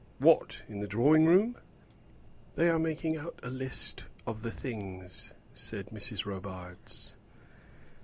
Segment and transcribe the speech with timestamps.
[0.17, 1.57] "What, in the drawing room?"
[2.55, 6.25] "They are making out a list of the things," said Mrs.
[6.25, 7.15] Robarts.